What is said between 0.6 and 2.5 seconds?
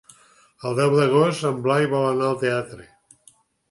El deu d'agost en Blai vol anar al